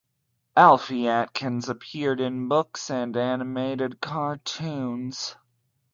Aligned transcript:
Alfie 0.57 1.07
Atkins 1.07 1.69
appears 1.69 2.19
in 2.19 2.47
books 2.47 2.89
and 2.89 3.15
animated 3.15 4.01
cartoons. 4.01 5.35